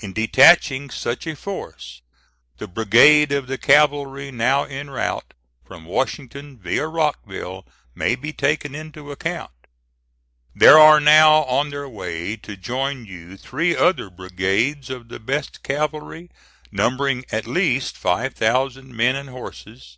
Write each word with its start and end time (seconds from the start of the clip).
In 0.00 0.12
detaching 0.12 0.90
such 0.90 1.26
a 1.26 1.34
force, 1.34 2.02
the 2.58 2.68
brigade 2.68 3.32
of 3.32 3.46
the 3.46 3.56
cavalry 3.56 4.30
now 4.30 4.64
en 4.64 4.90
route 4.90 5.32
from 5.64 5.86
Washington 5.86 6.58
via 6.58 6.86
Rockville 6.86 7.64
may 7.94 8.14
be 8.14 8.34
taken 8.34 8.74
into 8.74 9.10
account. 9.10 9.50
"There 10.54 10.78
are 10.78 11.00
now 11.00 11.44
on 11.44 11.70
their 11.70 11.88
way 11.88 12.36
to 12.36 12.54
join 12.54 13.06
you 13.06 13.38
three 13.38 13.74
other 13.74 14.10
brigades 14.10 14.90
of 14.90 15.08
the 15.08 15.18
best 15.18 15.62
cavalry, 15.62 16.28
numbering 16.70 17.24
at 17.32 17.46
least 17.46 17.96
five 17.96 18.34
thousand 18.34 18.94
men 18.94 19.16
and 19.16 19.30
horses. 19.30 19.96